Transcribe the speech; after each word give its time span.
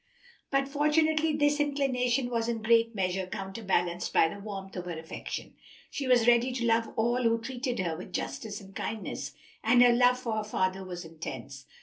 But 0.49 0.67
fortunately 0.67 1.31
this 1.35 1.59
inclination 1.59 2.31
was 2.31 2.49
in 2.49 2.63
great 2.63 2.95
measure 2.95 3.27
counterbalanced 3.27 4.11
by 4.11 4.29
the 4.29 4.39
warmth 4.39 4.75
of 4.75 4.85
her 4.85 4.97
affections. 4.97 5.53
She 5.91 6.07
was 6.07 6.27
ready 6.27 6.51
to 6.53 6.65
love 6.65 6.89
all 6.95 7.21
who 7.21 7.39
treated 7.39 7.77
her 7.77 7.95
with 7.95 8.11
justice 8.11 8.59
and 8.59 8.75
kindness, 8.75 9.35
and 9.63 9.83
her 9.83 9.93
love 9.93 10.17
for 10.17 10.37
her 10.37 10.43
father 10.43 10.83
was 10.83 11.05
intense. 11.05 11.67